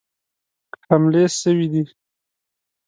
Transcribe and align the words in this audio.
حملې 0.87 1.23
سوي 1.41 1.67
دي. 1.73 1.83